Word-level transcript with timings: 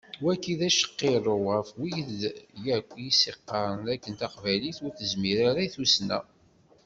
Wagi 0.25 0.53
d 0.59 0.61
acqirrew 0.69 1.43
ɣef 1.55 1.69
wid 1.79 2.19
yakk 2.65 2.89
i 2.97 3.05
as-iqqaren 3.09 3.79
d 3.85 3.87
akken 3.93 4.13
taqbaylit 4.19 4.77
ur 4.85 4.91
tezmir 4.93 5.37
ara 5.49 5.61
i 5.65 5.69
tussna. 5.75 6.19